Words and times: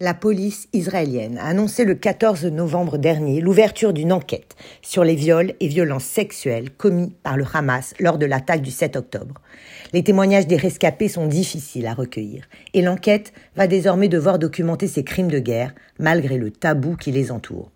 La 0.00 0.14
police 0.14 0.68
israélienne 0.72 1.38
a 1.38 1.46
annoncé 1.46 1.84
le 1.84 1.96
14 1.96 2.44
novembre 2.44 2.98
dernier 2.98 3.40
l'ouverture 3.40 3.92
d'une 3.92 4.12
enquête 4.12 4.54
sur 4.80 5.02
les 5.02 5.16
viols 5.16 5.54
et 5.58 5.66
violences 5.66 6.04
sexuelles 6.04 6.70
commis 6.70 7.16
par 7.24 7.36
le 7.36 7.44
Hamas 7.52 7.94
lors 7.98 8.16
de 8.16 8.24
l'attaque 8.24 8.62
du 8.62 8.70
7 8.70 8.94
octobre. 8.94 9.34
Les 9.92 10.04
témoignages 10.04 10.46
des 10.46 10.56
rescapés 10.56 11.08
sont 11.08 11.26
difficiles 11.26 11.88
à 11.88 11.94
recueillir 11.94 12.44
et 12.74 12.82
l'enquête 12.82 13.32
va 13.56 13.66
désormais 13.66 14.06
devoir 14.06 14.38
documenter 14.38 14.86
ces 14.86 15.02
crimes 15.02 15.32
de 15.32 15.40
guerre 15.40 15.74
malgré 15.98 16.38
le 16.38 16.52
tabou 16.52 16.94
qui 16.94 17.10
les 17.10 17.32
entoure. 17.32 17.72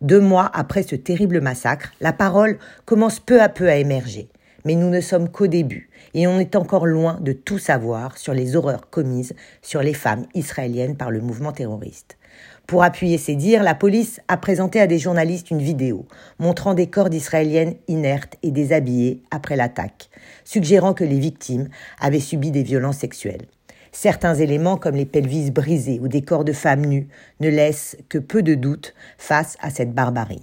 Deux 0.00 0.20
mois 0.20 0.48
après 0.54 0.84
ce 0.84 0.94
terrible 0.94 1.40
massacre, 1.40 1.94
la 2.00 2.12
parole 2.12 2.58
commence 2.84 3.18
peu 3.18 3.42
à 3.42 3.48
peu 3.48 3.68
à 3.68 3.74
émerger 3.74 4.28
mais 4.66 4.74
nous 4.74 4.90
ne 4.90 5.00
sommes 5.00 5.30
qu'au 5.30 5.46
début 5.46 5.88
et 6.12 6.26
on 6.26 6.40
est 6.40 6.56
encore 6.56 6.86
loin 6.86 7.18
de 7.20 7.32
tout 7.32 7.58
savoir 7.58 8.18
sur 8.18 8.34
les 8.34 8.56
horreurs 8.56 8.90
commises 8.90 9.32
sur 9.62 9.80
les 9.80 9.94
femmes 9.94 10.26
israéliennes 10.34 10.96
par 10.96 11.10
le 11.10 11.20
mouvement 11.20 11.52
terroriste. 11.52 12.18
Pour 12.66 12.82
appuyer 12.82 13.16
ces 13.16 13.36
dires, 13.36 13.62
la 13.62 13.76
police 13.76 14.20
a 14.26 14.36
présenté 14.36 14.80
à 14.80 14.88
des 14.88 14.98
journalistes 14.98 15.52
une 15.52 15.62
vidéo 15.62 16.04
montrant 16.40 16.74
des 16.74 16.88
corps 16.88 17.10
d'Israéliennes 17.10 17.76
inertes 17.86 18.36
et 18.42 18.50
déshabillées 18.50 19.22
après 19.30 19.54
l'attaque, 19.54 20.10
suggérant 20.44 20.92
que 20.92 21.04
les 21.04 21.20
victimes 21.20 21.68
avaient 22.00 22.18
subi 22.18 22.50
des 22.50 22.64
violences 22.64 22.98
sexuelles. 22.98 23.46
Certains 23.92 24.34
éléments 24.34 24.76
comme 24.76 24.96
les 24.96 25.06
pelvis 25.06 25.52
brisées 25.52 26.00
ou 26.02 26.08
des 26.08 26.22
corps 26.22 26.44
de 26.44 26.52
femmes 26.52 26.84
nues 26.84 27.08
ne 27.38 27.48
laissent 27.48 27.96
que 28.08 28.18
peu 28.18 28.42
de 28.42 28.56
doutes 28.56 28.94
face 29.16 29.56
à 29.60 29.70
cette 29.70 29.94
barbarie. 29.94 30.42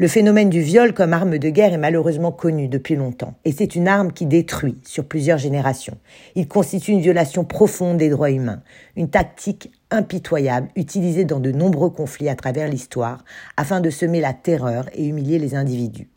Le 0.00 0.06
phénomène 0.06 0.48
du 0.48 0.60
viol 0.60 0.94
comme 0.94 1.12
arme 1.12 1.38
de 1.38 1.48
guerre 1.48 1.72
est 1.72 1.76
malheureusement 1.76 2.30
connu 2.30 2.68
depuis 2.68 2.94
longtemps, 2.94 3.34
et 3.44 3.50
c'est 3.50 3.74
une 3.74 3.88
arme 3.88 4.12
qui 4.12 4.26
détruit 4.26 4.78
sur 4.84 5.04
plusieurs 5.04 5.38
générations. 5.38 5.98
Il 6.36 6.46
constitue 6.46 6.92
une 6.92 7.00
violation 7.00 7.44
profonde 7.44 7.98
des 7.98 8.08
droits 8.08 8.30
humains, 8.30 8.62
une 8.94 9.10
tactique 9.10 9.72
impitoyable 9.90 10.68
utilisée 10.76 11.24
dans 11.24 11.40
de 11.40 11.50
nombreux 11.50 11.90
conflits 11.90 12.28
à 12.28 12.36
travers 12.36 12.68
l'histoire 12.68 13.24
afin 13.56 13.80
de 13.80 13.90
semer 13.90 14.20
la 14.20 14.34
terreur 14.34 14.88
et 14.94 15.04
humilier 15.04 15.40
les 15.40 15.56
individus. 15.56 16.08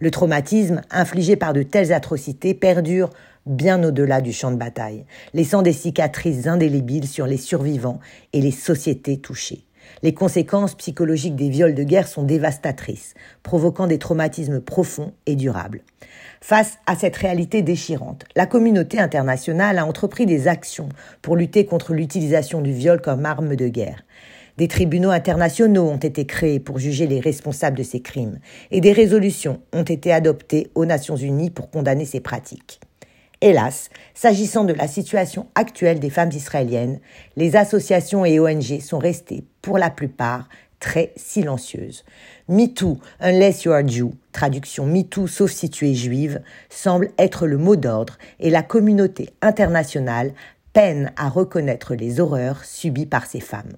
Le 0.00 0.10
traumatisme 0.10 0.82
infligé 0.90 1.36
par 1.36 1.54
de 1.54 1.62
telles 1.62 1.94
atrocités 1.94 2.52
perdure 2.52 3.08
bien 3.46 3.82
au-delà 3.84 4.20
du 4.20 4.34
champ 4.34 4.50
de 4.50 4.56
bataille, 4.56 5.06
laissant 5.32 5.62
des 5.62 5.72
cicatrices 5.72 6.46
indélébiles 6.46 7.08
sur 7.08 7.26
les 7.26 7.38
survivants 7.38 8.00
et 8.34 8.42
les 8.42 8.50
sociétés 8.50 9.16
touchées. 9.16 9.64
Les 10.02 10.14
conséquences 10.14 10.74
psychologiques 10.74 11.36
des 11.36 11.48
viols 11.48 11.74
de 11.74 11.82
guerre 11.82 12.08
sont 12.08 12.22
dévastatrices, 12.22 13.14
provoquant 13.42 13.86
des 13.86 13.98
traumatismes 13.98 14.60
profonds 14.60 15.12
et 15.26 15.36
durables. 15.36 15.82
Face 16.40 16.78
à 16.86 16.94
cette 16.94 17.16
réalité 17.16 17.62
déchirante, 17.62 18.24
la 18.36 18.46
communauté 18.46 18.98
internationale 18.98 19.78
a 19.78 19.86
entrepris 19.86 20.26
des 20.26 20.46
actions 20.46 20.88
pour 21.22 21.36
lutter 21.36 21.64
contre 21.64 21.94
l'utilisation 21.94 22.60
du 22.60 22.72
viol 22.72 23.00
comme 23.00 23.24
arme 23.24 23.56
de 23.56 23.68
guerre. 23.68 24.02
Des 24.56 24.68
tribunaux 24.68 25.10
internationaux 25.10 25.88
ont 25.88 25.96
été 25.96 26.26
créés 26.26 26.60
pour 26.60 26.78
juger 26.78 27.06
les 27.06 27.18
responsables 27.18 27.76
de 27.76 27.82
ces 27.82 28.00
crimes 28.00 28.38
et 28.70 28.80
des 28.80 28.92
résolutions 28.92 29.60
ont 29.72 29.82
été 29.82 30.12
adoptées 30.12 30.70
aux 30.76 30.86
Nations 30.86 31.16
Unies 31.16 31.50
pour 31.50 31.70
condamner 31.70 32.04
ces 32.04 32.20
pratiques. 32.20 32.78
Hélas, 33.44 33.90
s'agissant 34.14 34.64
de 34.64 34.72
la 34.72 34.88
situation 34.88 35.48
actuelle 35.54 36.00
des 36.00 36.08
femmes 36.08 36.32
israéliennes, 36.32 36.98
les 37.36 37.56
associations 37.56 38.24
et 38.24 38.40
ONG 38.40 38.80
sont 38.80 38.98
restées, 38.98 39.44
pour 39.60 39.76
la 39.76 39.90
plupart, 39.90 40.48
très 40.80 41.12
silencieuses. 41.16 42.06
MeToo, 42.48 42.96
unless 43.20 43.66
you 43.66 43.72
are 43.72 43.86
Jew, 43.86 44.12
traduction 44.32 44.86
MeToo 44.86 45.26
sauf 45.26 45.52
si 45.52 45.68
tu 45.68 45.86
es 45.86 45.92
juive, 45.92 46.40
semble 46.70 47.10
être 47.18 47.46
le 47.46 47.58
mot 47.58 47.76
d'ordre 47.76 48.16
et 48.40 48.48
la 48.48 48.62
communauté 48.62 49.28
internationale 49.42 50.32
peine 50.72 51.12
à 51.18 51.28
reconnaître 51.28 51.94
les 51.94 52.20
horreurs 52.20 52.64
subies 52.64 53.04
par 53.04 53.26
ces 53.26 53.40
femmes. 53.40 53.76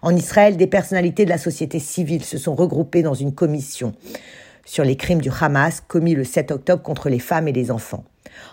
En 0.00 0.14
Israël, 0.14 0.56
des 0.56 0.68
personnalités 0.68 1.24
de 1.24 1.30
la 1.30 1.38
société 1.38 1.80
civile 1.80 2.22
se 2.22 2.38
sont 2.38 2.54
regroupées 2.54 3.02
dans 3.02 3.14
une 3.14 3.34
commission 3.34 3.94
sur 4.64 4.84
les 4.84 4.96
crimes 4.96 5.22
du 5.22 5.30
Hamas 5.40 5.82
commis 5.88 6.14
le 6.14 6.24
7 6.24 6.52
octobre 6.52 6.82
contre 6.82 7.08
les 7.08 7.18
femmes 7.18 7.48
et 7.48 7.52
les 7.52 7.72
enfants. 7.72 8.04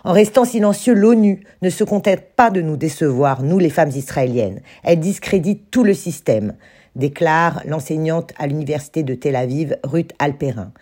En 0.04 0.12
restant 0.12 0.44
silencieux, 0.44 0.94
l'ONU 0.94 1.40
ne 1.62 1.70
se 1.70 1.84
contente 1.84 2.20
pas 2.36 2.50
de 2.50 2.60
nous 2.60 2.76
décevoir, 2.76 3.42
nous 3.42 3.58
les 3.58 3.70
femmes 3.70 3.90
israéliennes. 3.90 4.60
Elle 4.84 5.00
discrédite 5.00 5.70
tout 5.70 5.84
le 5.84 5.94
système, 5.94 6.54
déclare 6.96 7.62
l'enseignante 7.66 8.32
à 8.38 8.46
l'université 8.46 9.02
de 9.02 9.14
Tel 9.14 9.36
Aviv, 9.36 9.76
Ruth 9.84 10.12
Alperin. 10.18 10.72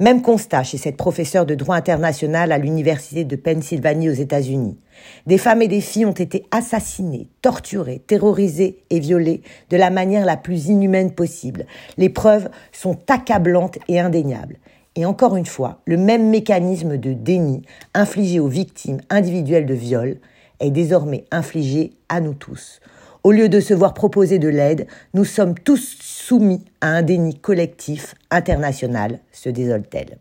Même 0.00 0.22
constat 0.22 0.64
chez 0.64 0.78
cette 0.78 0.96
professeure 0.96 1.46
de 1.46 1.54
droit 1.54 1.76
international 1.76 2.52
à 2.52 2.58
l'université 2.58 3.24
de 3.24 3.36
Pennsylvanie 3.36 4.08
aux 4.08 4.14
États-Unis. 4.14 4.78
Des 5.26 5.38
femmes 5.38 5.62
et 5.62 5.68
des 5.68 5.80
filles 5.80 6.06
ont 6.06 6.12
été 6.12 6.44
assassinées, 6.50 7.28
torturées, 7.40 8.02
terrorisées 8.06 8.84
et 8.90 9.00
violées 9.00 9.42
de 9.70 9.76
la 9.76 9.90
manière 9.90 10.26
la 10.26 10.36
plus 10.36 10.66
inhumaine 10.66 11.12
possible. 11.12 11.66
Les 11.96 12.08
preuves 12.08 12.48
sont 12.72 12.98
accablantes 13.08 13.78
et 13.88 14.00
indéniables. 14.00 14.58
Et 14.94 15.06
encore 15.06 15.36
une 15.36 15.46
fois, 15.46 15.80
le 15.86 15.96
même 15.96 16.28
mécanisme 16.28 16.98
de 16.98 17.12
déni 17.12 17.62
infligé 17.94 18.40
aux 18.40 18.48
victimes 18.48 19.00
individuelles 19.08 19.66
de 19.66 19.74
viol 19.74 20.18
est 20.60 20.70
désormais 20.70 21.24
infligé 21.30 21.92
à 22.08 22.20
nous 22.20 22.34
tous. 22.34 22.80
Au 23.24 23.30
lieu 23.30 23.48
de 23.48 23.60
se 23.60 23.72
voir 23.72 23.94
proposer 23.94 24.38
de 24.38 24.48
l'aide, 24.48 24.86
nous 25.14 25.24
sommes 25.24 25.54
tous 25.54 25.96
soumis 26.00 26.64
à 26.80 26.88
un 26.88 27.02
déni 27.02 27.36
collectif 27.36 28.14
international, 28.30 29.20
se 29.30 29.48
désole-t-elle. 29.48 30.18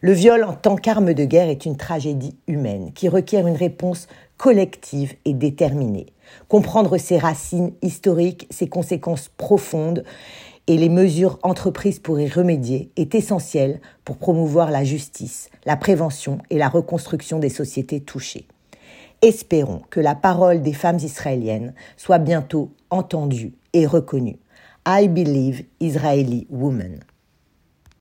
Le 0.00 0.12
viol 0.12 0.44
en 0.44 0.54
tant 0.54 0.76
qu'arme 0.76 1.12
de 1.12 1.24
guerre 1.24 1.48
est 1.48 1.66
une 1.66 1.76
tragédie 1.76 2.36
humaine 2.46 2.92
qui 2.94 3.08
requiert 3.08 3.46
une 3.46 3.56
réponse 3.56 4.06
collective 4.36 5.14
et 5.24 5.34
déterminée. 5.34 6.06
Comprendre 6.48 6.98
ses 6.98 7.18
racines 7.18 7.72
historiques, 7.82 8.46
ses 8.50 8.68
conséquences 8.68 9.28
profondes 9.36 10.04
et 10.66 10.76
les 10.76 10.88
mesures 10.88 11.38
entreprises 11.42 11.98
pour 11.98 12.18
y 12.18 12.28
remédier 12.28 12.90
est 12.96 13.14
essentiel 13.14 13.80
pour 14.04 14.16
promouvoir 14.16 14.70
la 14.70 14.84
justice, 14.84 15.48
la 15.64 15.76
prévention 15.76 16.38
et 16.50 16.58
la 16.58 16.68
reconstruction 16.68 17.38
des 17.38 17.48
sociétés 17.48 18.00
touchées. 18.00 18.46
Espérons 19.22 19.82
que 19.90 20.00
la 20.00 20.14
parole 20.14 20.62
des 20.62 20.72
femmes 20.72 20.98
israéliennes 20.98 21.74
soit 21.96 22.18
bientôt 22.18 22.72
entendue 22.90 23.54
et 23.72 23.86
reconnue. 23.86 24.38
I 24.86 25.08
believe 25.08 25.64
Israeli 25.80 26.46
woman. 26.50 27.00